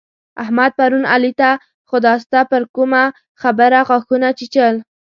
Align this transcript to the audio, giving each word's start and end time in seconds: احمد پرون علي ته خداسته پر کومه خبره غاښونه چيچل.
احمد 0.43 0.71
پرون 0.77 1.03
علي 1.13 1.31
ته 1.39 1.49
خداسته 1.89 2.39
پر 2.51 2.63
کومه 2.75 3.03
خبره 3.41 3.79
غاښونه 3.87 4.27
چيچل. 4.39 4.75